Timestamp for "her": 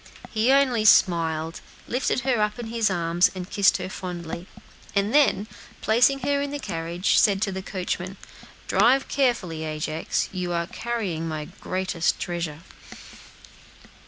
2.21-2.41, 3.77-3.87, 6.21-6.41